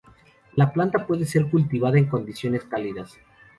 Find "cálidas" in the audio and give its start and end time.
2.63-3.19